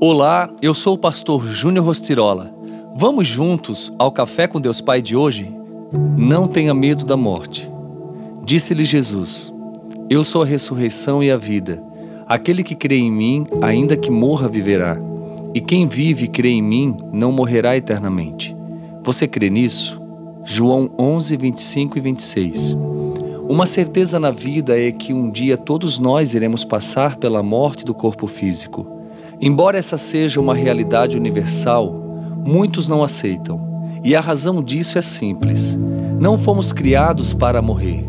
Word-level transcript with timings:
Olá, 0.00 0.50
eu 0.60 0.74
sou 0.74 0.94
o 0.94 0.98
pastor 0.98 1.46
Júnior 1.46 1.86
Rostirola. 1.86 2.52
Vamos 2.96 3.28
juntos 3.28 3.92
ao 3.96 4.10
Café 4.10 4.48
com 4.48 4.60
Deus 4.60 4.80
Pai 4.80 5.00
de 5.00 5.16
hoje? 5.16 5.54
Não 6.16 6.48
tenha 6.48 6.74
medo 6.74 7.04
da 7.04 7.16
morte. 7.16 7.70
Disse-lhe 8.44 8.84
Jesus: 8.84 9.52
Eu 10.10 10.24
sou 10.24 10.42
a 10.42 10.46
ressurreição 10.46 11.22
e 11.22 11.30
a 11.30 11.36
vida. 11.36 11.82
Aquele 12.26 12.64
que 12.64 12.74
crê 12.74 12.96
em 12.96 13.10
mim, 13.10 13.46
ainda 13.62 13.96
que 13.96 14.10
morra, 14.10 14.48
viverá. 14.48 14.98
E 15.54 15.60
quem 15.60 15.86
vive 15.86 16.24
e 16.24 16.28
crê 16.28 16.50
em 16.50 16.62
mim, 16.62 16.96
não 17.12 17.30
morrerá 17.30 17.76
eternamente. 17.76 18.54
Você 19.04 19.28
crê 19.28 19.48
nisso? 19.48 20.02
João 20.44 20.90
11, 20.98 21.36
25 21.36 21.98
e 21.98 22.00
26. 22.00 22.76
Uma 23.48 23.64
certeza 23.64 24.18
na 24.18 24.32
vida 24.32 24.78
é 24.78 24.90
que 24.90 25.12
um 25.12 25.30
dia 25.30 25.56
todos 25.56 25.98
nós 25.98 26.34
iremos 26.34 26.64
passar 26.64 27.16
pela 27.16 27.42
morte 27.42 27.84
do 27.84 27.94
corpo 27.94 28.26
físico. 28.26 28.93
Embora 29.46 29.76
essa 29.76 29.98
seja 29.98 30.40
uma 30.40 30.54
realidade 30.54 31.18
universal, 31.18 31.92
muitos 32.42 32.88
não 32.88 33.04
aceitam. 33.04 33.60
E 34.02 34.16
a 34.16 34.20
razão 34.20 34.62
disso 34.62 34.96
é 34.96 35.02
simples: 35.02 35.78
não 36.18 36.38
fomos 36.38 36.72
criados 36.72 37.34
para 37.34 37.60
morrer, 37.60 38.08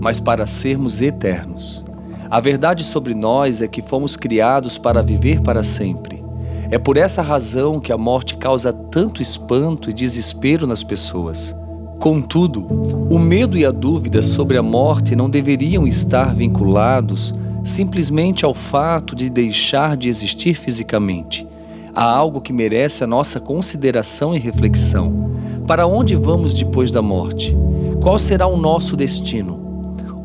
mas 0.00 0.18
para 0.18 0.44
sermos 0.44 1.00
eternos. 1.00 1.84
A 2.28 2.40
verdade 2.40 2.82
sobre 2.82 3.14
nós 3.14 3.62
é 3.62 3.68
que 3.68 3.80
fomos 3.80 4.16
criados 4.16 4.76
para 4.76 5.04
viver 5.04 5.40
para 5.40 5.62
sempre. 5.62 6.20
É 6.68 6.78
por 6.78 6.96
essa 6.96 7.22
razão 7.22 7.78
que 7.78 7.92
a 7.92 7.96
morte 7.96 8.36
causa 8.36 8.72
tanto 8.72 9.22
espanto 9.22 9.88
e 9.88 9.92
desespero 9.92 10.66
nas 10.66 10.82
pessoas. 10.82 11.54
Contudo, 12.00 12.66
o 13.08 13.20
medo 13.20 13.56
e 13.56 13.64
a 13.64 13.70
dúvida 13.70 14.20
sobre 14.20 14.58
a 14.58 14.62
morte 14.64 15.14
não 15.14 15.30
deveriam 15.30 15.86
estar 15.86 16.34
vinculados 16.34 17.32
simplesmente 17.64 18.44
ao 18.44 18.54
fato 18.54 19.14
de 19.14 19.30
deixar 19.30 19.96
de 19.96 20.08
existir 20.08 20.54
fisicamente. 20.54 21.46
Há 21.94 22.04
algo 22.04 22.40
que 22.40 22.52
merece 22.52 23.04
a 23.04 23.06
nossa 23.06 23.38
consideração 23.38 24.34
e 24.34 24.38
reflexão. 24.38 25.30
Para 25.66 25.86
onde 25.86 26.16
vamos 26.16 26.54
depois 26.54 26.90
da 26.90 27.02
morte? 27.02 27.54
Qual 28.00 28.18
será 28.18 28.46
o 28.46 28.56
nosso 28.56 28.96
destino? 28.96 29.60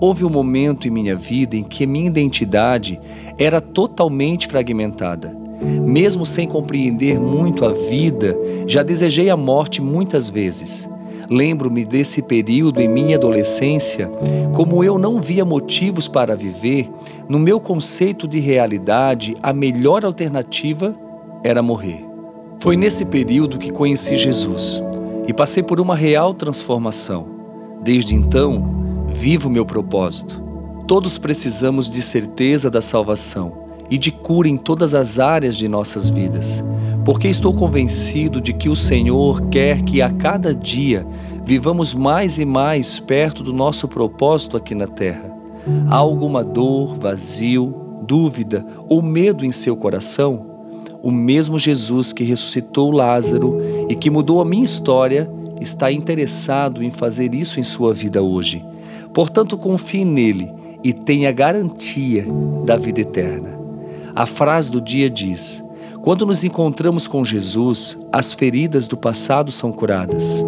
Houve 0.00 0.24
um 0.24 0.30
momento 0.30 0.86
em 0.86 0.90
minha 0.90 1.16
vida 1.16 1.56
em 1.56 1.64
que 1.64 1.86
minha 1.86 2.06
identidade 2.06 3.00
era 3.38 3.60
totalmente 3.60 4.46
fragmentada. 4.46 5.36
Mesmo 5.62 6.24
sem 6.24 6.46
compreender 6.46 7.18
muito 7.18 7.64
a 7.64 7.72
vida, 7.72 8.36
já 8.66 8.82
desejei 8.82 9.30
a 9.30 9.36
morte 9.36 9.80
muitas 9.80 10.28
vezes. 10.28 10.88
Lembro-me 11.28 11.84
desse 11.84 12.22
período 12.22 12.80
em 12.80 12.88
minha 12.88 13.16
adolescência, 13.16 14.10
como 14.54 14.84
eu 14.84 14.98
não 14.98 15.20
via 15.20 15.44
motivos 15.44 16.06
para 16.06 16.36
viver, 16.36 16.88
no 17.28 17.38
meu 17.38 17.58
conceito 17.58 18.28
de 18.28 18.38
realidade, 18.38 19.36
a 19.42 19.52
melhor 19.52 20.04
alternativa 20.04 20.96
era 21.42 21.62
morrer. 21.62 22.04
Foi 22.60 22.76
nesse 22.76 23.04
período 23.04 23.58
que 23.58 23.72
conheci 23.72 24.16
Jesus 24.16 24.82
e 25.26 25.32
passei 25.32 25.62
por 25.62 25.80
uma 25.80 25.96
real 25.96 26.32
transformação. 26.32 27.26
Desde 27.82 28.14
então, 28.14 29.06
vivo 29.08 29.50
meu 29.50 29.66
propósito. 29.66 30.42
Todos 30.86 31.18
precisamos 31.18 31.90
de 31.90 32.00
certeza 32.00 32.70
da 32.70 32.80
salvação 32.80 33.66
e 33.90 33.98
de 33.98 34.10
cura 34.10 34.48
em 34.48 34.56
todas 34.56 34.94
as 34.94 35.18
áreas 35.18 35.56
de 35.56 35.68
nossas 35.68 36.08
vidas, 36.08 36.62
porque 37.06 37.28
estou 37.28 37.54
convencido 37.54 38.40
de 38.40 38.52
que 38.52 38.68
o 38.68 38.74
Senhor 38.74 39.42
quer 39.42 39.82
que 39.82 40.02
a 40.02 40.10
cada 40.10 40.52
dia 40.52 41.06
vivamos 41.44 41.94
mais 41.94 42.36
e 42.36 42.44
mais 42.44 42.98
perto 42.98 43.44
do 43.44 43.52
nosso 43.52 43.86
propósito 43.86 44.56
aqui 44.56 44.74
na 44.74 44.88
terra. 44.88 45.32
Há 45.88 45.94
alguma 45.94 46.42
dor, 46.42 46.96
vazio, 46.98 47.72
dúvida 48.02 48.66
ou 48.88 49.00
medo 49.00 49.46
em 49.46 49.52
seu 49.52 49.76
coração? 49.76 50.46
O 51.00 51.12
mesmo 51.12 51.60
Jesus 51.60 52.12
que 52.12 52.24
ressuscitou 52.24 52.90
Lázaro 52.90 53.60
e 53.88 53.94
que 53.94 54.10
mudou 54.10 54.40
a 54.40 54.44
minha 54.44 54.64
história 54.64 55.30
está 55.60 55.92
interessado 55.92 56.82
em 56.82 56.90
fazer 56.90 57.32
isso 57.36 57.60
em 57.60 57.62
sua 57.62 57.94
vida 57.94 58.20
hoje. 58.20 58.64
Portanto, 59.14 59.56
confie 59.56 60.04
nele 60.04 60.52
e 60.82 60.92
tenha 60.92 61.30
garantia 61.30 62.26
da 62.64 62.76
vida 62.76 63.02
eterna. 63.02 63.60
A 64.12 64.26
frase 64.26 64.72
do 64.72 64.80
dia 64.80 65.08
diz: 65.08 65.62
Quando 66.06 66.24
nos 66.24 66.44
encontramos 66.44 67.08
com 67.08 67.24
Jesus, 67.24 67.98
as 68.12 68.32
feridas 68.32 68.86
do 68.86 68.96
passado 68.96 69.50
são 69.50 69.72
curadas. 69.72 70.46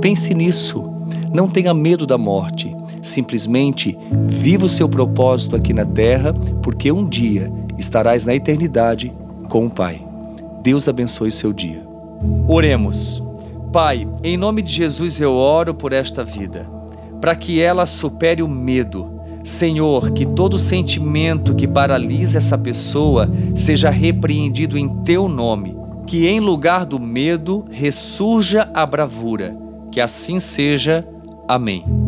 Pense 0.00 0.32
nisso. 0.32 0.82
Não 1.30 1.46
tenha 1.46 1.74
medo 1.74 2.06
da 2.06 2.16
morte. 2.16 2.74
Simplesmente 3.02 3.98
viva 4.26 4.64
o 4.64 4.68
seu 4.68 4.88
propósito 4.88 5.56
aqui 5.56 5.74
na 5.74 5.84
terra, 5.84 6.32
porque 6.62 6.90
um 6.90 7.06
dia 7.06 7.52
estarás 7.76 8.24
na 8.24 8.34
eternidade 8.34 9.12
com 9.50 9.66
o 9.66 9.70
Pai. 9.70 10.02
Deus 10.62 10.88
abençoe 10.88 11.30
seu 11.30 11.52
dia. 11.52 11.86
Oremos. 12.48 13.22
Pai, 13.70 14.08
em 14.22 14.38
nome 14.38 14.62
de 14.62 14.72
Jesus 14.72 15.20
eu 15.20 15.34
oro 15.34 15.74
por 15.74 15.92
esta 15.92 16.24
vida, 16.24 16.66
para 17.20 17.36
que 17.36 17.60
ela 17.60 17.84
supere 17.84 18.42
o 18.42 18.48
medo 18.48 19.13
Senhor, 19.44 20.10
que 20.12 20.24
todo 20.24 20.58
sentimento 20.58 21.54
que 21.54 21.68
paralisa 21.68 22.38
essa 22.38 22.56
pessoa 22.56 23.30
seja 23.54 23.90
repreendido 23.90 24.78
em 24.78 24.88
teu 25.02 25.28
nome, 25.28 25.76
que 26.06 26.26
em 26.26 26.40
lugar 26.40 26.86
do 26.86 26.98
medo 26.98 27.64
ressurja 27.70 28.70
a 28.72 28.86
bravura. 28.86 29.56
Que 29.92 30.00
assim 30.00 30.40
seja. 30.40 31.06
Amém. 31.46 32.03